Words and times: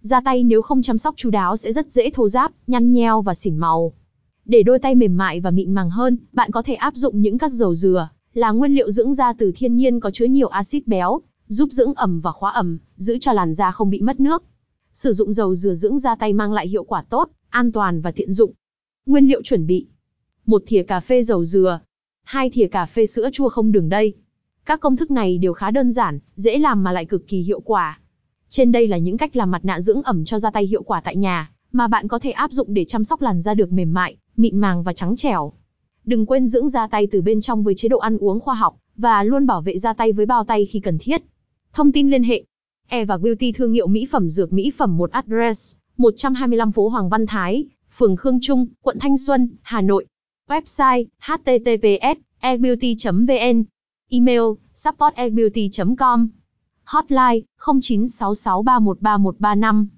Ra 0.00 0.20
tay 0.20 0.42
nếu 0.42 0.62
không 0.62 0.82
chăm 0.82 0.98
sóc 0.98 1.14
chú 1.16 1.30
đáo 1.30 1.56
sẽ 1.56 1.72
rất 1.72 1.92
dễ 1.92 2.10
thô 2.10 2.28
ráp, 2.28 2.52
nhăn 2.66 2.92
nheo 2.92 3.22
và 3.22 3.34
xỉn 3.34 3.56
màu. 3.56 3.92
Để 4.44 4.62
đôi 4.62 4.78
tay 4.78 4.94
mềm 4.94 5.16
mại 5.16 5.40
và 5.40 5.50
mịn 5.50 5.72
màng 5.72 5.90
hơn, 5.90 6.18
bạn 6.32 6.50
có 6.50 6.62
thể 6.62 6.74
áp 6.74 6.94
dụng 6.96 7.22
những 7.22 7.38
các 7.38 7.52
dầu 7.52 7.74
dừa, 7.74 8.08
là 8.34 8.50
nguyên 8.50 8.74
liệu 8.74 8.90
dưỡng 8.90 9.14
da 9.14 9.32
từ 9.32 9.52
thiên 9.56 9.76
nhiên 9.76 10.00
có 10.00 10.10
chứa 10.10 10.24
nhiều 10.24 10.48
axit 10.48 10.86
béo, 10.86 11.20
giúp 11.46 11.68
dưỡng 11.72 11.94
ẩm 11.94 12.20
và 12.20 12.32
khóa 12.32 12.50
ẩm, 12.50 12.78
giữ 12.96 13.18
cho 13.20 13.32
làn 13.32 13.54
da 13.54 13.70
không 13.70 13.90
bị 13.90 14.00
mất 14.00 14.20
nước. 14.20 14.44
Sử 14.92 15.12
dụng 15.12 15.32
dầu 15.32 15.54
dừa 15.54 15.74
dưỡng 15.74 15.98
da 15.98 16.14
tay 16.14 16.32
mang 16.32 16.52
lại 16.52 16.68
hiệu 16.68 16.84
quả 16.84 17.04
tốt, 17.10 17.30
an 17.48 17.72
toàn 17.72 18.00
và 18.00 18.10
tiện 18.10 18.32
dụng. 18.32 18.52
Nguyên 19.06 19.28
liệu 19.28 19.42
chuẩn 19.42 19.66
bị: 19.66 19.86
một 20.46 20.62
thìa 20.66 20.82
cà 20.82 21.00
phê 21.00 21.22
dầu 21.22 21.44
dừa, 21.44 21.80
hai 22.22 22.50
thìa 22.50 22.66
cà 22.66 22.86
phê 22.86 23.06
sữa 23.06 23.30
chua 23.32 23.48
không 23.48 23.72
đường 23.72 23.88
đây. 23.88 24.14
Các 24.64 24.80
công 24.80 24.96
thức 24.96 25.10
này 25.10 25.38
đều 25.38 25.52
khá 25.52 25.70
đơn 25.70 25.92
giản, 25.92 26.18
dễ 26.34 26.58
làm 26.58 26.82
mà 26.82 26.92
lại 26.92 27.04
cực 27.04 27.28
kỳ 27.28 27.42
hiệu 27.42 27.60
quả. 27.60 28.00
Trên 28.52 28.72
đây 28.72 28.88
là 28.88 28.98
những 28.98 29.16
cách 29.16 29.36
làm 29.36 29.50
mặt 29.50 29.64
nạ 29.64 29.80
dưỡng 29.80 30.02
ẩm 30.02 30.24
cho 30.24 30.38
da 30.38 30.50
tay 30.50 30.66
hiệu 30.66 30.82
quả 30.82 31.00
tại 31.00 31.16
nhà, 31.16 31.50
mà 31.72 31.88
bạn 31.88 32.08
có 32.08 32.18
thể 32.18 32.30
áp 32.30 32.52
dụng 32.52 32.74
để 32.74 32.84
chăm 32.84 33.04
sóc 33.04 33.22
làn 33.22 33.40
da 33.40 33.54
được 33.54 33.72
mềm 33.72 33.94
mại, 33.94 34.16
mịn 34.36 34.58
màng 34.58 34.82
và 34.82 34.92
trắng 34.92 35.16
trẻo. 35.16 35.52
Đừng 36.04 36.26
quên 36.26 36.46
dưỡng 36.46 36.68
da 36.68 36.86
tay 36.86 37.06
từ 37.06 37.22
bên 37.22 37.40
trong 37.40 37.62
với 37.62 37.74
chế 37.74 37.88
độ 37.88 37.98
ăn 37.98 38.18
uống 38.18 38.40
khoa 38.40 38.54
học 38.54 38.76
và 38.96 39.22
luôn 39.22 39.46
bảo 39.46 39.60
vệ 39.60 39.78
da 39.78 39.92
tay 39.92 40.12
với 40.12 40.26
bao 40.26 40.44
tay 40.44 40.66
khi 40.66 40.80
cần 40.80 40.98
thiết. 40.98 41.22
Thông 41.72 41.92
tin 41.92 42.10
liên 42.10 42.22
hệ: 42.22 42.44
Eva 42.88 43.16
Beauty 43.16 43.52
thương 43.52 43.72
hiệu 43.72 43.86
mỹ 43.86 44.06
phẩm 44.10 44.30
dược 44.30 44.52
mỹ 44.52 44.72
phẩm 44.76 44.96
một 44.96 45.10
address 45.10 45.76
125 45.96 46.72
phố 46.72 46.88
Hoàng 46.88 47.08
Văn 47.08 47.26
Thái, 47.26 47.64
phường 47.96 48.16
Khương 48.16 48.40
Trung, 48.40 48.66
quận 48.82 48.98
Thanh 49.00 49.18
Xuân, 49.18 49.48
Hà 49.62 49.80
Nội. 49.80 50.06
Website: 50.48 51.04
https 51.20 52.16
ebeauty.vn 52.40 53.64
Email: 54.10 54.42
support 54.74 55.14
com 55.98 56.28
Hotline: 56.92 57.46
0966313135 57.60 59.90